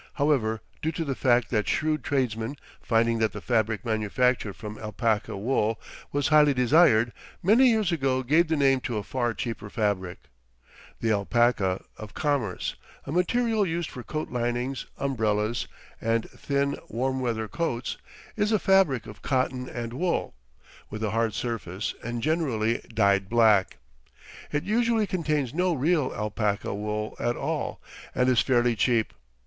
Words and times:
However, 0.13 0.61
due 0.81 0.91
to 0.93 1.05
the 1.05 1.13
fact 1.13 1.51
that 1.51 1.67
shrewd 1.67 2.03
tradesmen, 2.03 2.55
finding 2.81 3.19
that 3.19 3.33
the 3.33 3.39
fabric 3.39 3.85
manufactured 3.85 4.53
from 4.55 4.79
alpaca 4.79 5.37
wool 5.37 5.79
was 6.11 6.29
highly 6.29 6.55
desired, 6.55 7.13
many 7.43 7.69
years 7.69 7.91
ago 7.91 8.23
gave 8.23 8.47
the 8.47 8.55
name 8.55 8.79
to 8.79 8.97
a 8.97 9.03
far 9.03 9.35
cheaper 9.35 9.69
fabric, 9.69 10.17
the 11.01 11.11
"alpaca" 11.11 11.83
of 11.97 12.15
commerce, 12.15 12.75
a 13.05 13.11
material 13.11 13.63
used 13.63 13.91
for 13.91 14.01
coat 14.01 14.31
linings, 14.31 14.87
umbrellas, 14.97 15.67
and 16.01 16.27
thin, 16.31 16.77
warm 16.87 17.19
weather 17.19 17.47
coats, 17.47 17.97
is 18.35 18.51
a 18.51 18.57
fabric 18.57 19.05
of 19.05 19.21
cotton 19.21 19.69
and 19.69 19.93
wool, 19.93 20.33
with 20.89 21.03
a 21.03 21.11
hard 21.11 21.35
surface, 21.35 21.93
and 22.03 22.23
generally 22.23 22.79
dyed 22.91 23.29
black. 23.29 23.77
It 24.51 24.63
usually 24.63 25.05
contains 25.05 25.53
no 25.53 25.73
real 25.75 26.11
alpaca 26.15 26.73
wool 26.73 27.15
at 27.19 27.35
all, 27.37 27.79
and 28.15 28.27
is 28.29 28.41
fairly 28.41 28.75
cheap. 28.75 29.13